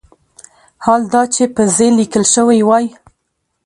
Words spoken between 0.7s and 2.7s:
حال دا چې په "ز" لیکل شوی